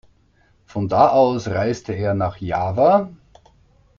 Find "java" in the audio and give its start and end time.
2.37-3.11